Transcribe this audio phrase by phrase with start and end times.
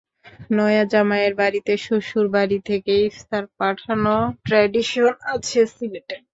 [0.51, 6.15] নয়া জামাইয়ের বাড়িতে শ্বশুর বাড়ি থেকে ইফতার পাঠানোর ট্র্যাডিশন আছে সিলেটে।